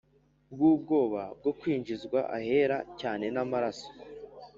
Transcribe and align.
Bw 0.53 0.59
ubwoba 0.73 1.21
bwo 1.39 1.51
kwinjizwa 1.59 2.19
ahera 2.37 2.77
cyane 2.99 3.25
n 3.33 3.37
amaraso 3.43 3.89